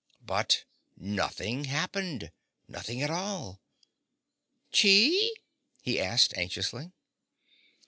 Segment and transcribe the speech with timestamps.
[0.25, 0.65] But
[0.97, 2.31] nothing happened!
[2.67, 3.61] Nothing at all.
[4.71, 5.31] "Chee?"
[5.83, 6.91] he asked anxiously.